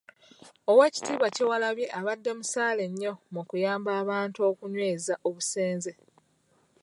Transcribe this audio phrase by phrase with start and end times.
[0.71, 5.91] Oweekitiibwa Kyewalabye abadde musaale nnyo mu kuyamba abantu okunyweeza obusenze